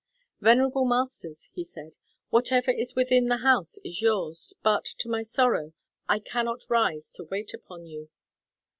[0.39, 1.91] "Venerable masters," he said,
[2.31, 5.73] "whatever is within the house is yours, but, to my sorrow,
[6.09, 8.09] I cannot rise to wait upon you."